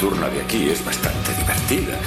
[0.00, 1.98] Nocturna de aquí es bastante divertida.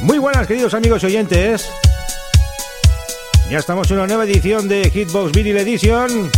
[0.00, 1.70] Muy buenas queridos amigos y oyentes.
[3.50, 6.30] Ya estamos en una nueva edición de Hitbox Vinyl Edition.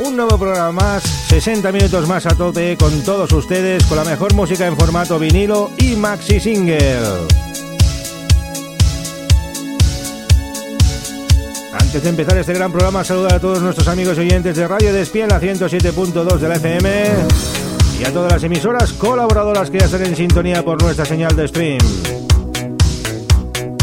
[0.00, 4.34] Un nuevo programa más, 60 minutos más a tope con todos ustedes, con la mejor
[4.34, 7.41] música en formato vinilo y maxi single.
[11.92, 15.28] Antes de empezar este gran programa, saludar a todos nuestros amigos oyentes de Radio Despien,
[15.28, 16.88] la 107.2 de la FM,
[18.00, 21.48] y a todas las emisoras colaboradoras que ya están en sintonía por nuestra señal de
[21.48, 21.80] stream.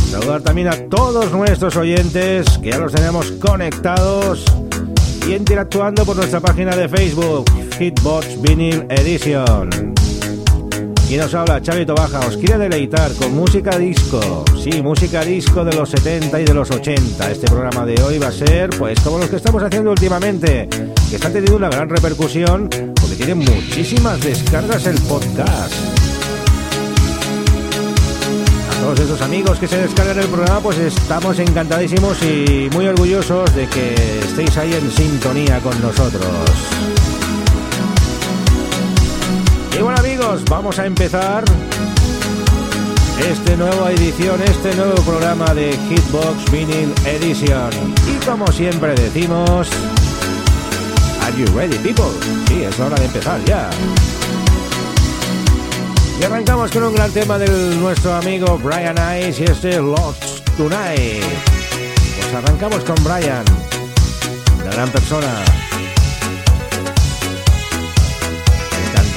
[0.09, 4.43] Saludar también a todos nuestros oyentes que ya los tenemos conectados
[5.27, 7.45] y interactuando por nuestra página de Facebook,
[7.77, 9.69] Hitbox Vinyl Edition.
[11.09, 14.45] Y nos habla Chavito Baja, os quiere deleitar con música disco.
[14.61, 17.31] Sí, música disco de los 70 y de los 80.
[17.31, 20.69] Este programa de hoy va a ser, pues, como los que estamos haciendo últimamente,
[21.09, 25.73] que están teniendo una gran repercusión porque tienen muchísimas descargas el podcast
[28.81, 33.67] todos esos amigos que se descargan el programa, pues estamos encantadísimos y muy orgullosos de
[33.67, 36.49] que estéis ahí en sintonía con nosotros.
[39.77, 41.43] Y bueno amigos, vamos a empezar
[43.29, 47.69] esta nueva edición, este nuevo programa de Hitbox Vinyl Edition.
[48.07, 49.69] Y como siempre decimos,
[51.21, 52.11] ¿Are you ready people?
[52.47, 53.69] Sí, es hora de empezar ya.
[56.19, 61.23] Y arrancamos con un gran tema de nuestro amigo Brian Ice y este Lost Tonight.
[62.19, 63.45] Pues arrancamos con Brian,
[64.61, 65.58] una gran persona.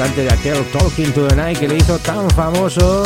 [0.03, 3.05] Cantante de aquel Talking to the Night que le hizo tan famoso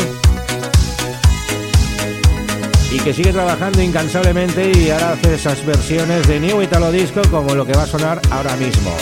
[2.91, 7.55] y que sigue trabajando incansablemente y ahora hace esas versiones de New Italo Disco como
[7.55, 8.95] lo que va a sonar ahora mismo.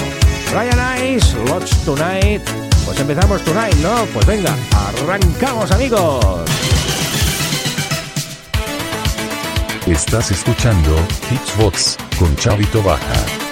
[0.51, 2.43] Brian Ice, Lost Tonight.
[2.85, 4.05] Pues empezamos tonight, ¿no?
[4.13, 6.43] Pues venga, arrancamos amigos.
[9.87, 10.97] Estás escuchando
[11.31, 13.44] Hitsbox con Chavito Baja.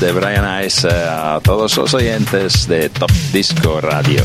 [0.00, 4.24] Desde Brian Ice a todos los oyentes de Top Disco Radio.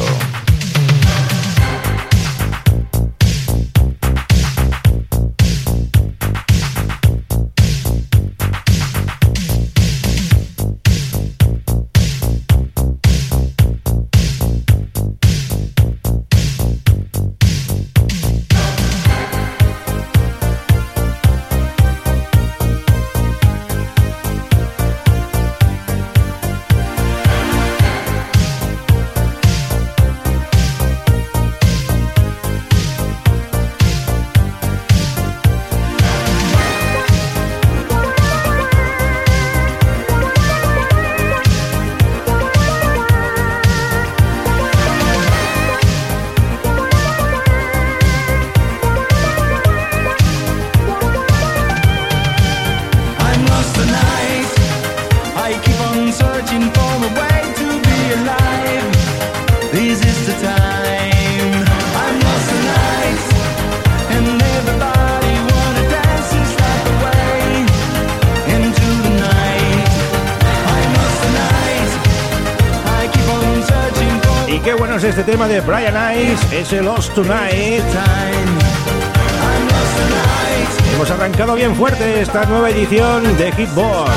[75.43, 77.83] Tema de Brian Ice, ese Lost Tonight.
[80.93, 84.11] Hemos arrancado bien fuerte esta nueva edición de Hitbox.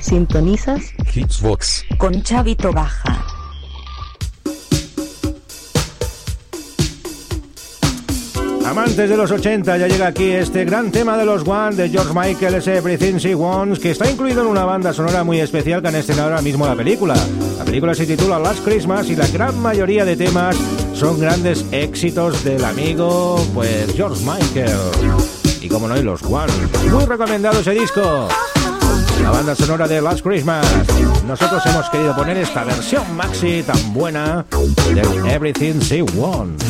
[0.00, 3.19] Sintonizas Hitsbox con Chavito Baja.
[8.70, 12.12] Amantes de los 80, ya llega aquí este gran tema de los One de George
[12.14, 15.88] Michael, ese Everything She Wants, que está incluido en una banda sonora muy especial que
[15.88, 17.16] han estrenado ahora mismo la película.
[17.58, 20.56] La película se titula Last Christmas y la gran mayoría de temas
[20.94, 24.78] son grandes éxitos del amigo, pues George Michael.
[25.60, 26.52] Y como no hay los One.
[26.92, 28.28] Muy recomendado ese disco.
[29.20, 30.64] La banda sonora de Last Christmas.
[31.26, 34.46] Nosotros hemos querido poner esta versión maxi tan buena
[34.94, 36.64] de Everything She Wants.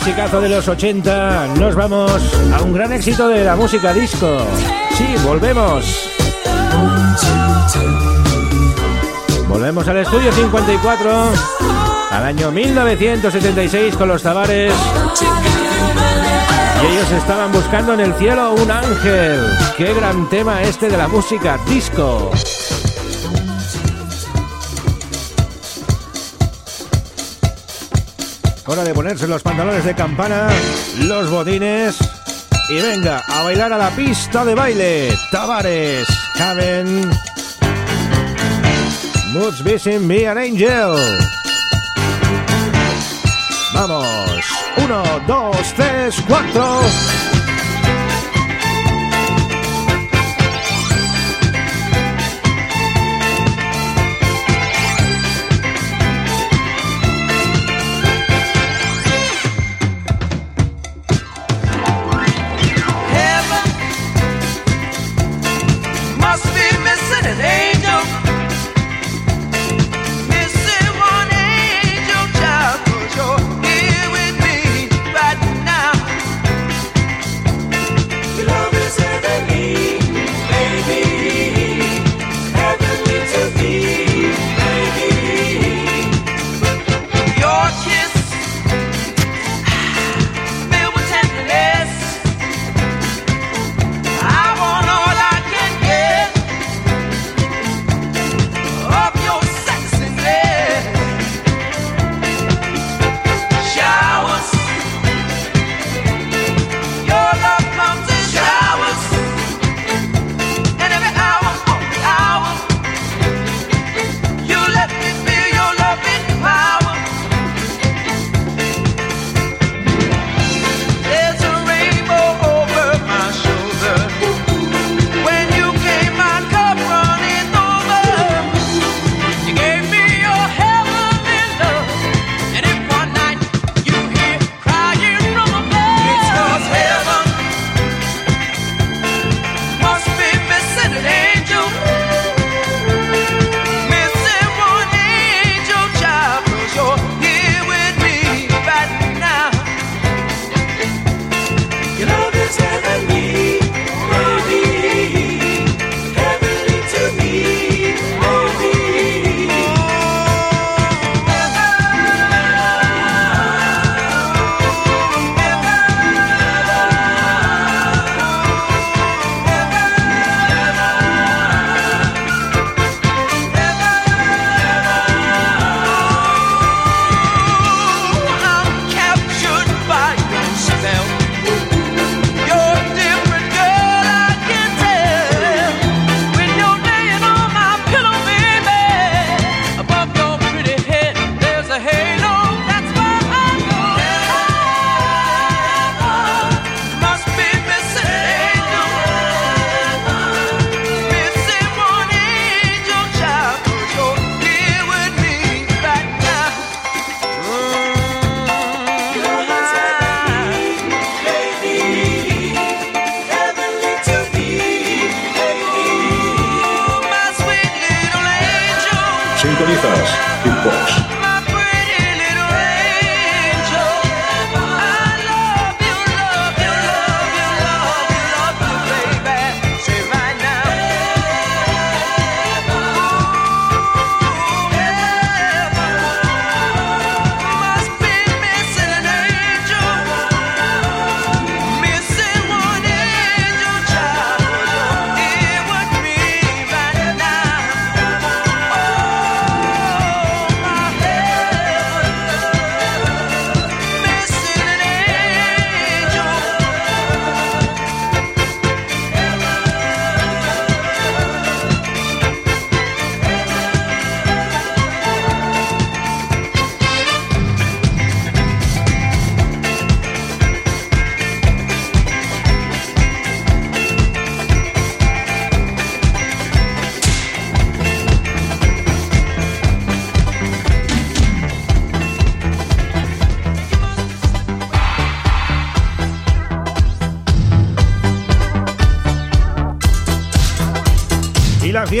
[0.00, 2.10] clasicazo de los 80, nos vamos
[2.54, 4.38] a un gran éxito de la música disco.
[4.92, 6.10] Sí, volvemos.
[9.46, 11.10] Volvemos al estudio 54,
[12.12, 14.72] al año 1976 con los Tavares.
[16.82, 19.38] Y ellos estaban buscando en el cielo un ángel.
[19.76, 22.30] Qué gran tema este de la música disco.
[28.72, 30.48] Hora de ponerse los pantalones de campana,
[31.00, 31.98] los botines
[32.68, 35.12] y venga a bailar a la pista de baile.
[35.32, 36.06] Tavares,
[36.38, 37.10] Caben,
[39.32, 40.94] Moods Missing Me an Angel.
[43.74, 44.06] Vamos,
[44.76, 46.80] uno, dos, tres, cuatro.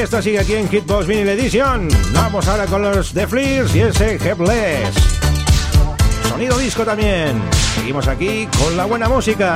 [0.00, 1.86] fiesta sigue aquí en Hitbox Vinyl Edition.
[2.14, 4.94] Vamos ahora con los The Fleers y ese Headless.
[6.26, 7.42] Sonido disco también.
[7.74, 9.52] Seguimos aquí con la buena música.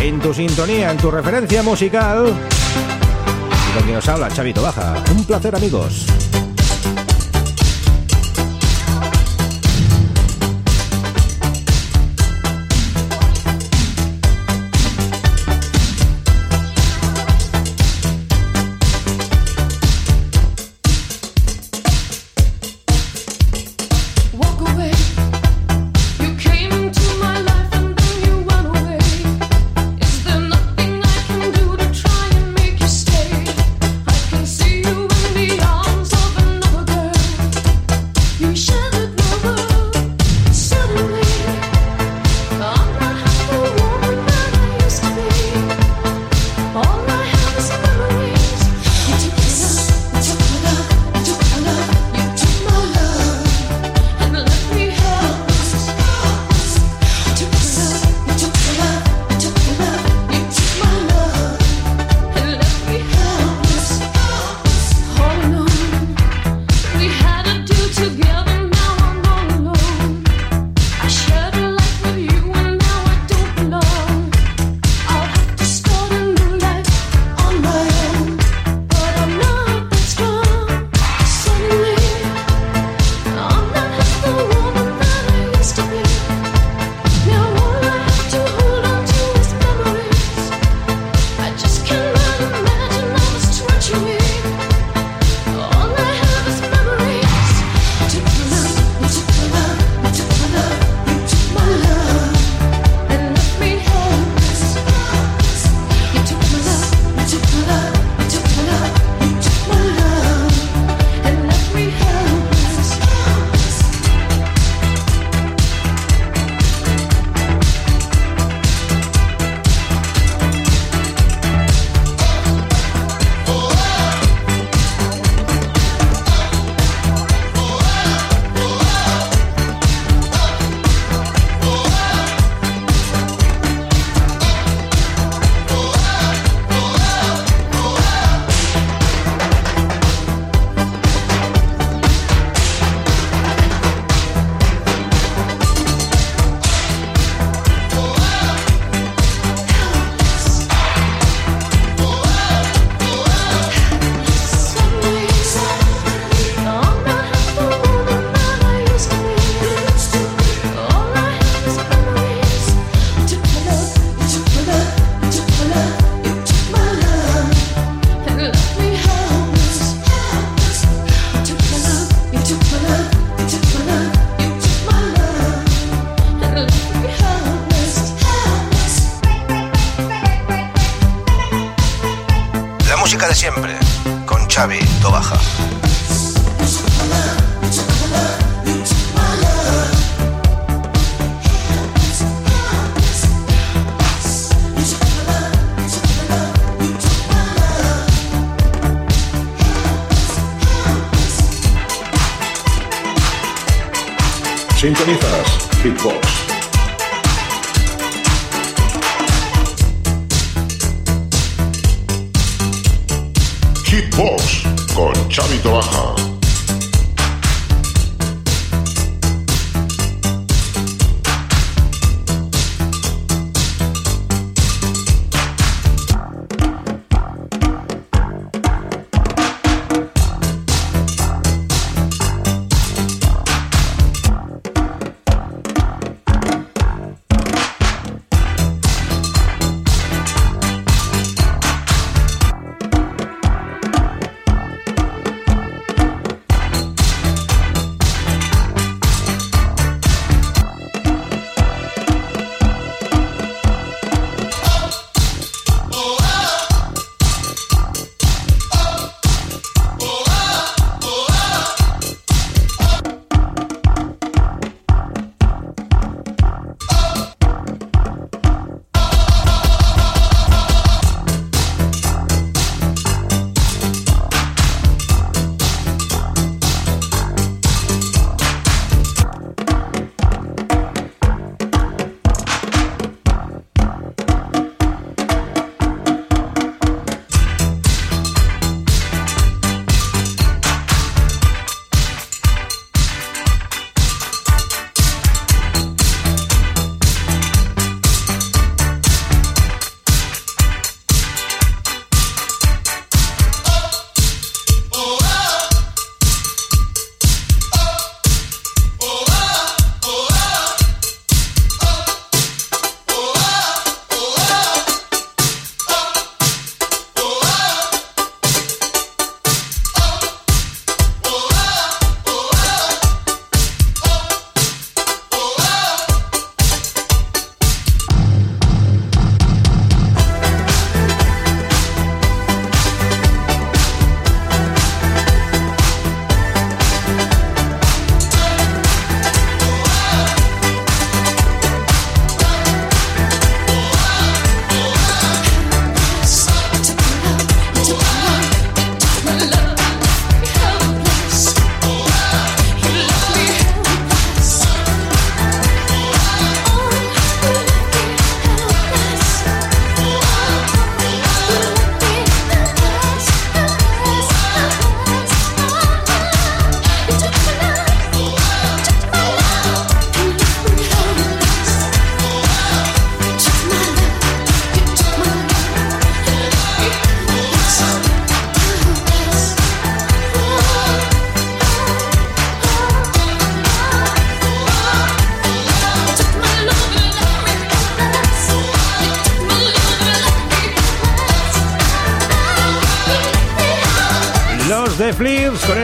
[0.00, 2.26] En tu sintonía, en tu referencia musical.
[2.28, 4.94] Y con quien nos habla, Chavito Baja.
[5.10, 6.06] Un placer, amigos.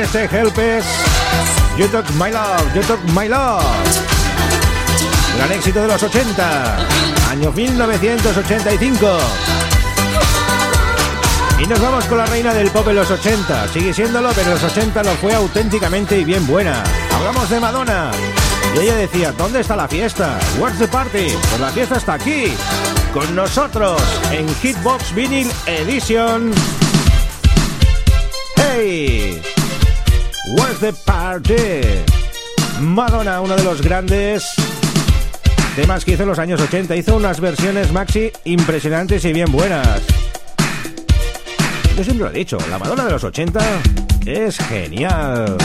[0.07, 0.85] Este Helpes.
[1.77, 3.65] You Took My Love, You Took My Love.
[5.37, 6.77] Gran éxito de los 80.
[7.29, 9.19] Año 1985.
[11.59, 13.67] Y nos vamos con la reina del pop en los 80.
[13.73, 16.85] Sigue siéndolo, pero en los 80 lo fue auténticamente y bien buena.
[17.13, 18.13] Hablamos de Madonna.
[18.77, 20.39] Y ella decía, ¿dónde está la fiesta?
[20.61, 21.33] Where's the party?
[21.49, 22.55] Pues la fiesta está aquí.
[23.13, 26.53] Con nosotros en Hitbox Vinyl Edition.
[28.57, 29.26] ¡Hey!
[31.29, 32.05] Party?
[32.81, 34.55] Madonna, uno de los grandes
[35.75, 36.95] temas que hizo en los años 80.
[36.95, 40.03] Hizo unas versiones maxi impresionantes y bien buenas.
[41.97, 43.61] Yo siempre lo he dicho, la Madonna de los 80
[44.25, 45.57] es genial.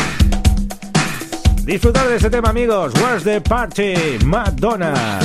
[1.64, 2.92] Disfrutar de este tema, amigos.
[2.96, 4.18] Where's the party?
[4.26, 5.20] Madonna.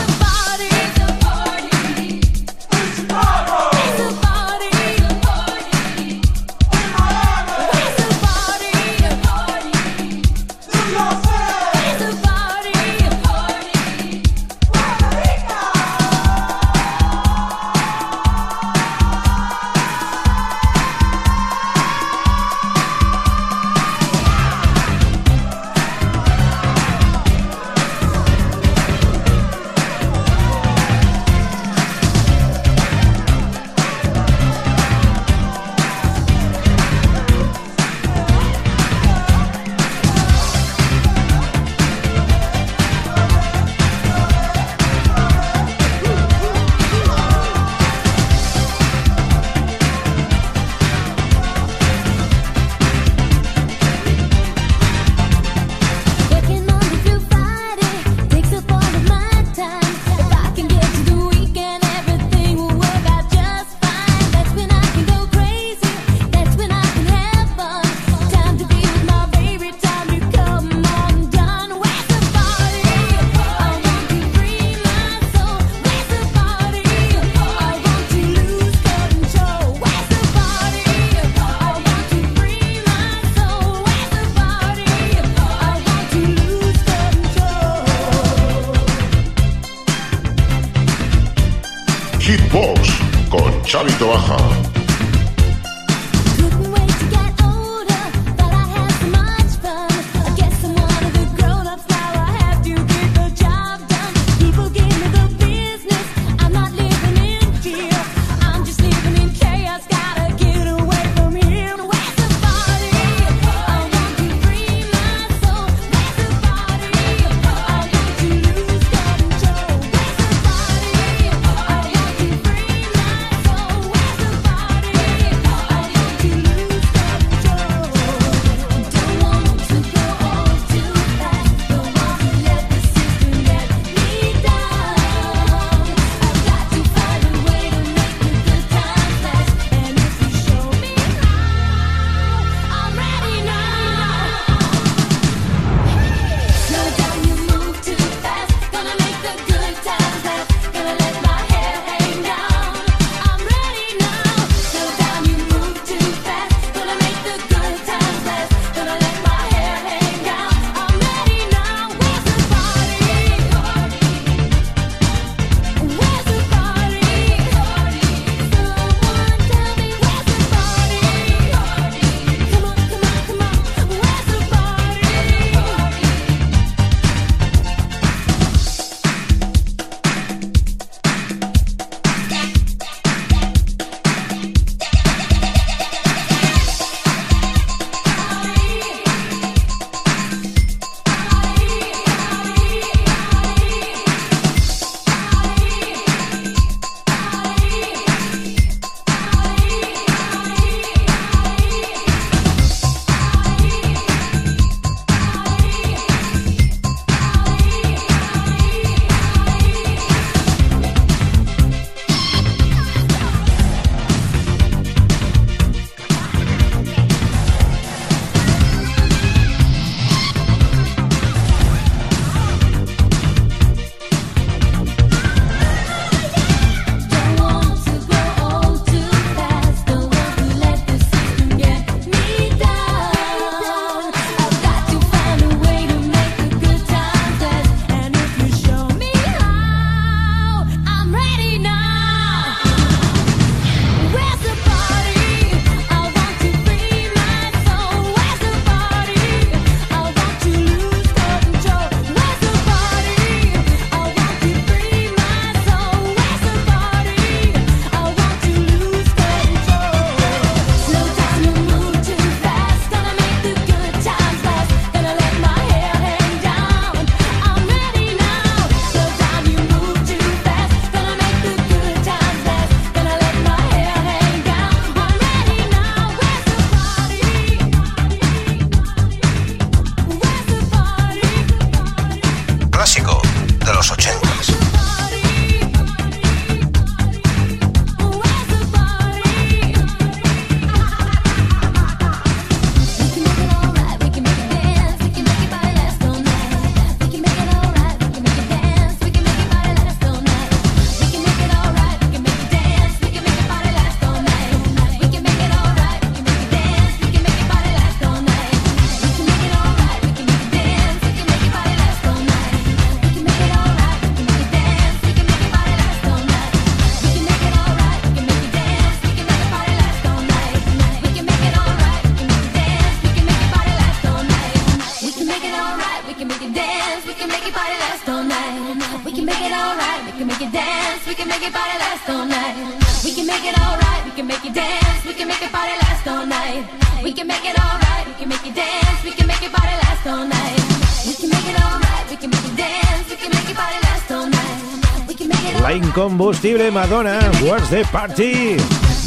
[346.55, 348.57] Madonna, Where's the Party?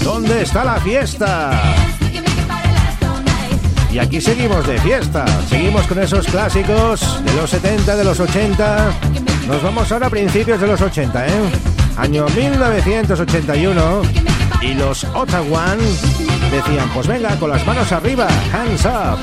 [0.04, 1.52] ¿Dónde está la fiesta?
[3.93, 8.91] Y aquí seguimos de fiesta, seguimos con esos clásicos de los 70, de los 80.
[9.47, 11.32] Nos vamos ahora a principios de los 80, ¿eh?
[11.95, 14.02] Año 1981
[14.62, 15.80] y los Otawan
[16.52, 19.17] decían, pues venga, con las manos arriba, hands up.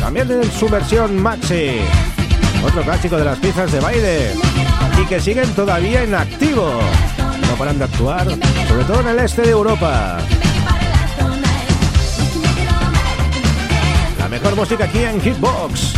[0.00, 1.80] También en su versión maxi,
[2.64, 4.30] otro clásico de las piezas de baile
[5.00, 6.80] y que siguen todavía en activo
[7.52, 8.26] no paran de actuar,
[8.66, 10.18] sobre todo en el este de Europa.
[14.18, 15.92] La mejor música aquí en Hitbox.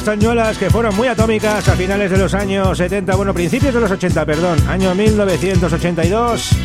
[0.00, 3.90] castañuelas que fueron muy atómicas a finales de los años 70, bueno, principios de los
[3.90, 6.56] 80, perdón, año 1982.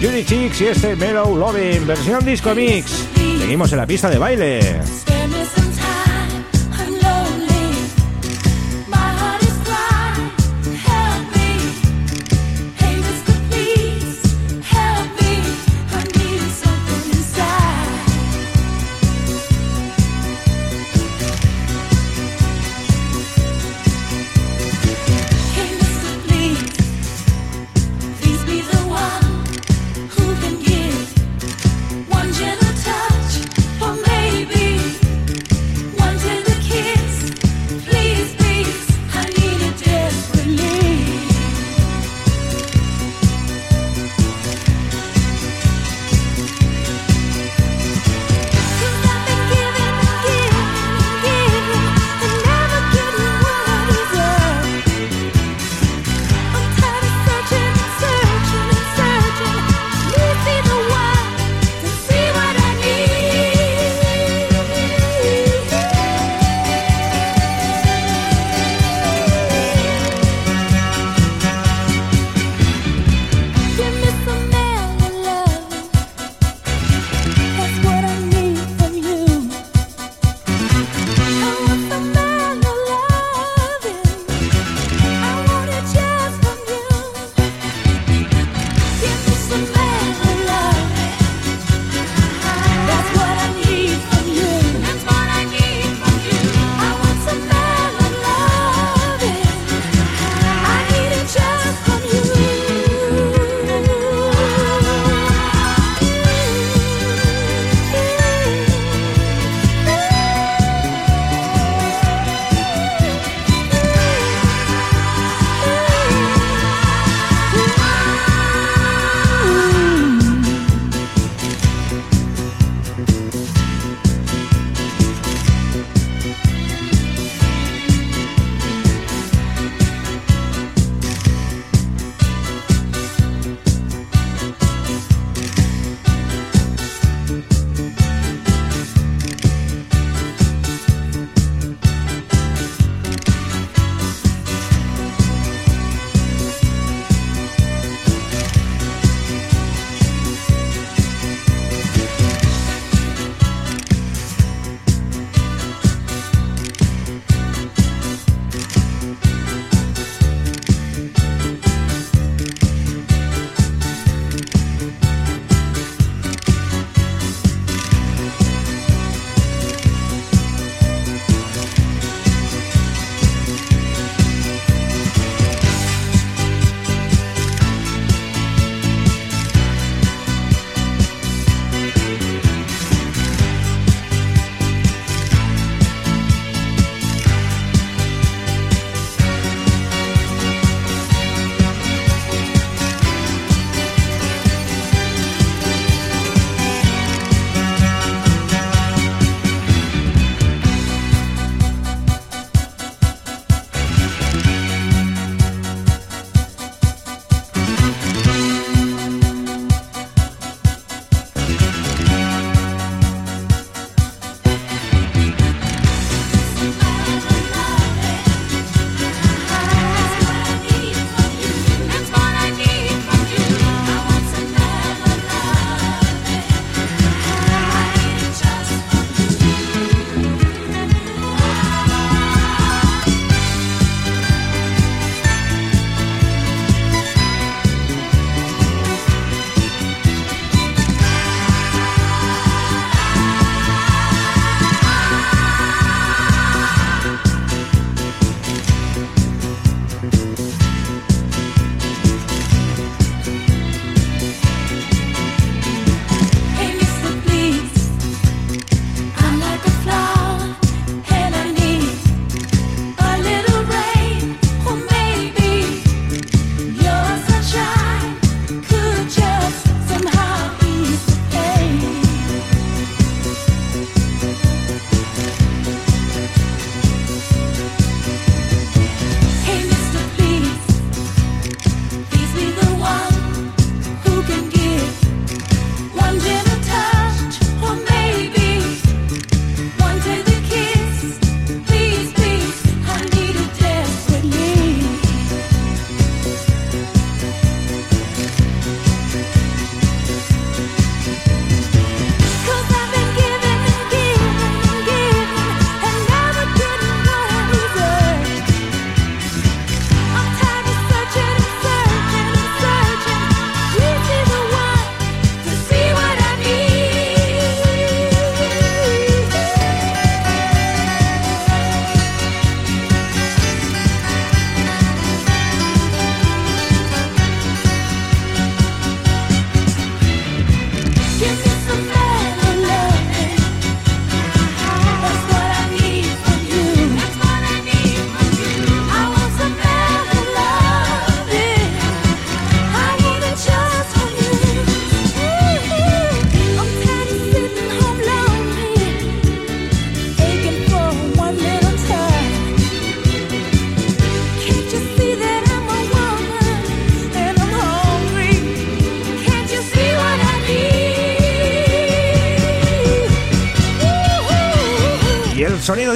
[0.00, 3.06] Judy Chicks y este Mellow Loving, versión disco mix.
[3.38, 4.99] Seguimos en la pista de baile.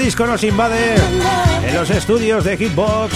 [0.05, 0.97] Disco nos invade
[1.67, 3.15] en los estudios de Hitbox.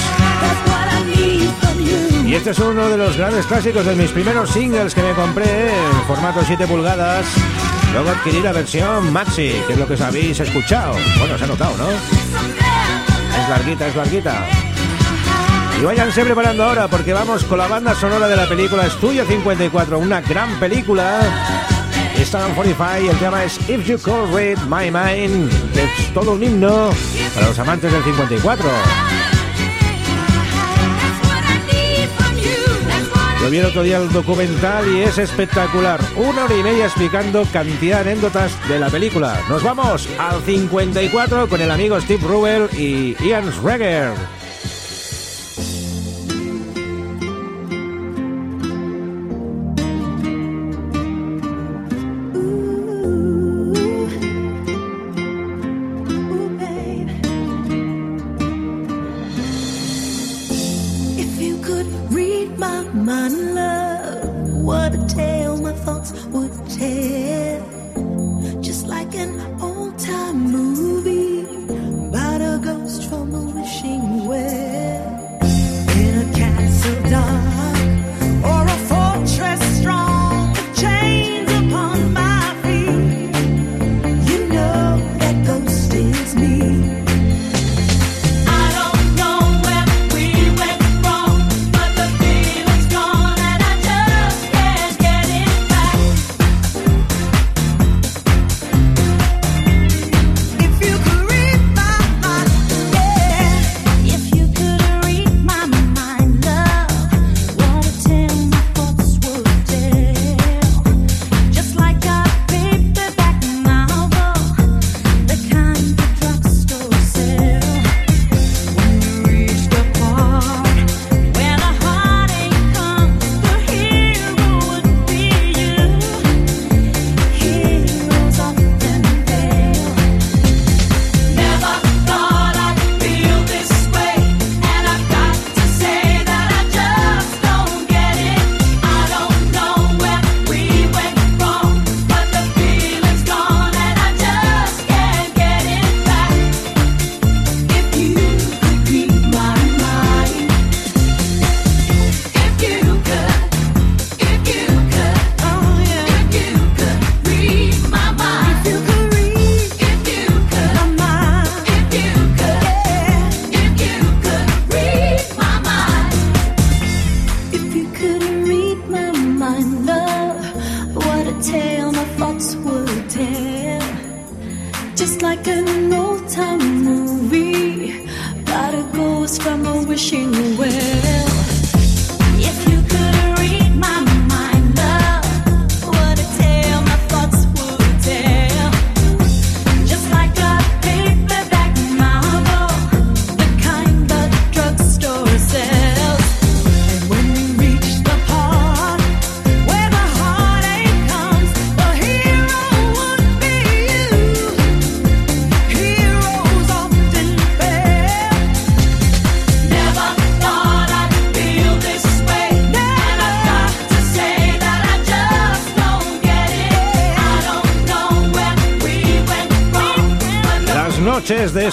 [2.25, 5.69] Y este es uno de los grandes clásicos de mis primeros singles que me compré
[5.69, 7.27] en formato 7 pulgadas.
[7.93, 10.95] Luego adquirí la versión Maxi, que es lo que os habéis escuchado.
[11.19, 11.91] Bueno, se ha notado, ¿no?
[11.91, 14.47] Es larguita, es larguita.
[15.79, 19.99] Y váyanse preparando ahora porque vamos con la banda sonora de la película Estudio 54,
[19.99, 21.68] una gran película.
[22.19, 26.33] En 45 y el tema es If You Could Read My Mind, que es todo
[26.33, 26.91] un himno
[27.33, 28.69] para los amantes del 54.
[33.41, 36.01] Yo vi el otro día el documental y es espectacular.
[36.17, 39.41] Una hora y media explicando cantidad de anécdotas de la película.
[39.49, 44.13] Nos vamos al 54 con el amigo Steve Rubel y Ian Schreger.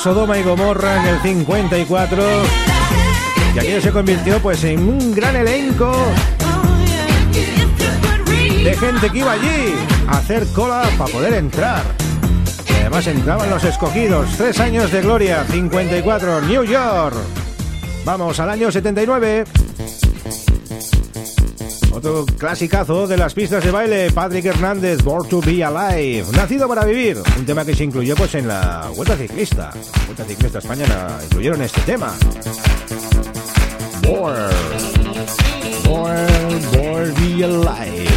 [0.06, 2.24] Sodoma y Gomorra en el 54.
[3.56, 5.92] Y aquello se convirtió pues en un gran elenco
[8.64, 9.74] de gente que iba allí
[10.08, 11.82] a hacer cola para poder entrar.
[12.70, 14.30] Y además entraban los escogidos.
[14.38, 17.16] Tres años de gloria, 54, New York.
[18.06, 19.46] Vamos al año 79.
[22.38, 27.18] Clasicazo de las pistas de baile, Patrick Hernández, Born to Be Alive, Nacido para Vivir,
[27.36, 29.72] un tema que se incluyó pues en la Vuelta Ciclista.
[29.74, 32.14] La Vuelta Ciclista Española incluyeron este tema.
[34.04, 34.52] Born,
[35.86, 38.08] Born, Born Be Alive.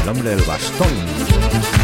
[0.00, 1.79] El nombre del bastón.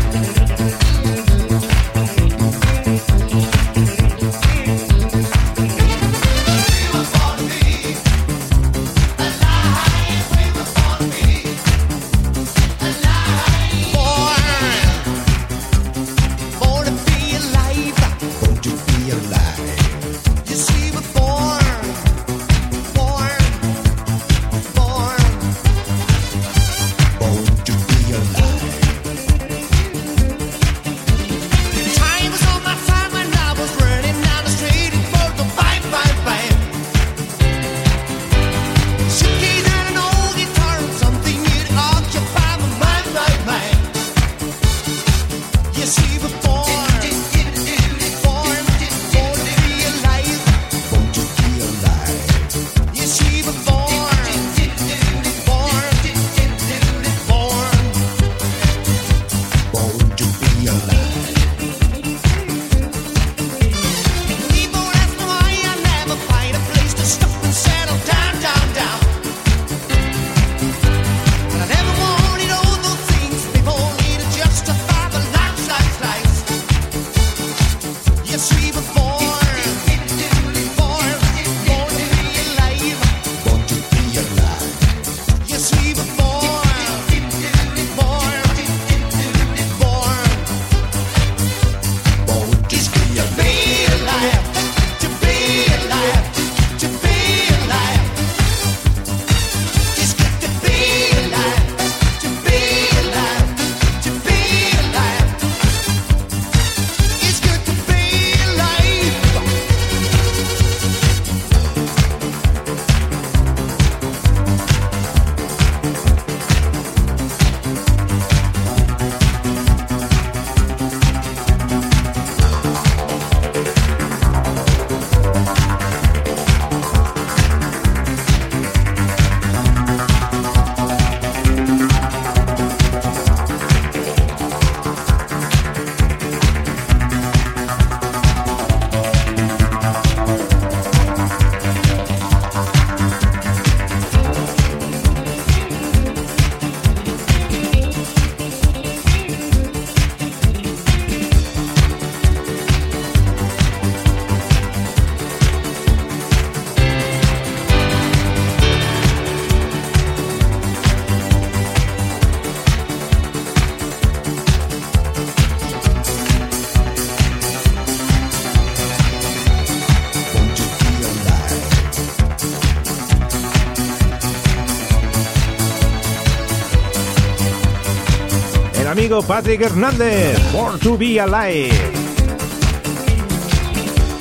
[179.07, 181.71] amigo Patrick Hernández, Born to Be Alive.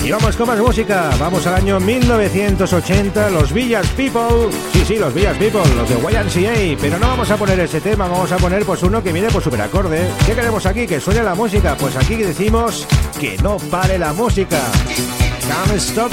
[0.03, 5.11] Y vamos con más música, vamos al año 1980, los Villas People, sí, sí, los
[5.11, 8.63] Villas People, los de YMCA, pero no vamos a poner ese tema, vamos a poner
[8.63, 10.07] pues uno que viene por superacorde.
[10.23, 10.85] ¿Qué queremos aquí?
[10.85, 12.85] Que suene la música, pues aquí decimos
[13.19, 14.61] que no pare la música.
[15.47, 16.11] Can't stop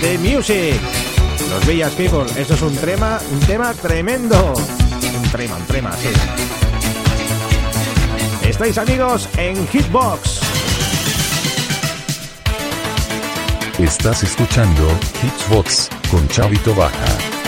[0.00, 0.80] the music.
[1.48, 4.54] Los Villas People, esto es un tema, un tema tremendo.
[4.54, 6.49] Un trema, un trema, sí.
[8.50, 10.40] Estáis amigos en Hitbox.
[13.78, 14.88] Estás escuchando
[15.22, 17.39] Hitbox con Chavito Baja.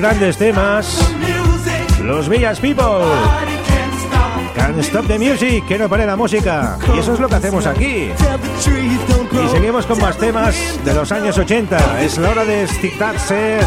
[0.00, 1.14] grandes temas.
[2.02, 3.04] Los Villas People.
[4.54, 6.78] Can't Stop the Music, que no pare la música.
[6.94, 8.10] Y eso es lo que hacemos aquí.
[8.10, 12.02] Y seguimos con más temas de los años 80.
[12.02, 13.58] Es la hora de esticarse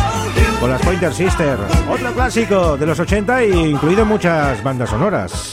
[0.60, 1.62] con las Pointer Sisters.
[1.88, 5.53] Otro clásico de los 80 y incluido muchas bandas sonoras.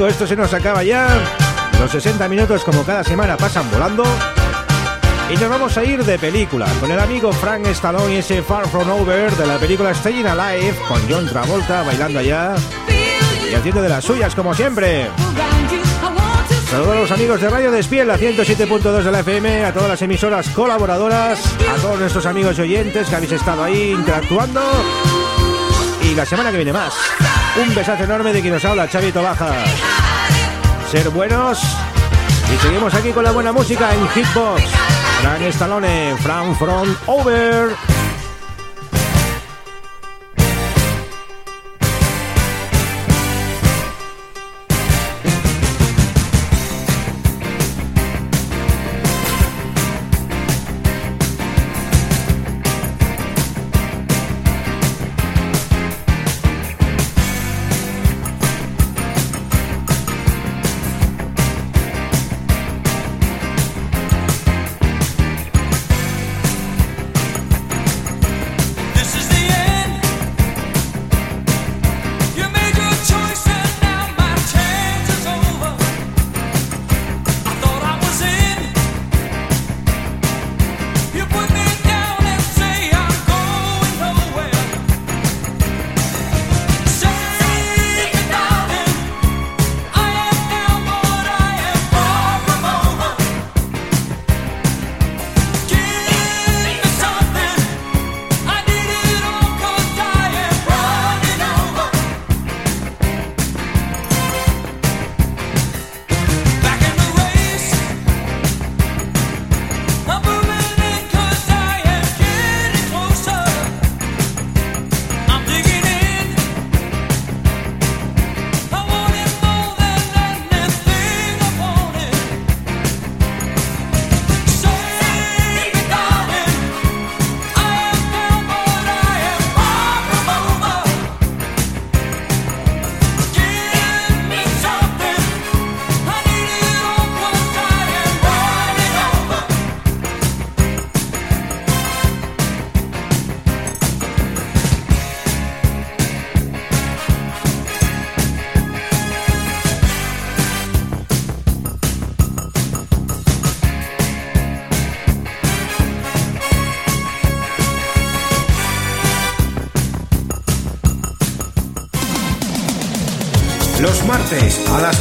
[0.00, 1.06] Esto se nos acaba ya.
[1.78, 4.04] Los 60 minutos como cada semana pasan volando.
[5.30, 8.66] Y nos vamos a ir de película con el amigo Frank Stallone y ese Far
[8.68, 12.54] From Over de la película Staying Alive con John Travolta bailando allá
[13.50, 15.08] y haciendo de las suyas como siempre.
[16.70, 20.02] Saludos a los amigos de Radio Despiel, la 107.2 de la FM, a todas las
[20.02, 21.38] emisoras colaboradoras,
[21.70, 24.62] a todos nuestros amigos y oyentes que habéis estado ahí interactuando.
[26.02, 26.94] Y la semana que viene más.
[27.54, 29.52] Un besazo enorme de quien nos habla, Chavito Baja.
[30.90, 31.60] Ser buenos.
[32.52, 34.62] Y seguimos aquí con la buena música en Hitbox.
[35.20, 37.91] Fran Stallone, Fran From Over.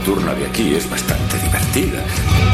[0.00, 2.49] Nocturna de aquí es bastante divertida.